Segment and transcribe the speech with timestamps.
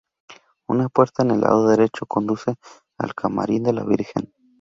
[0.67, 2.55] Una puerta en el lado derecho conduce
[2.97, 4.33] al camarín de la virgen.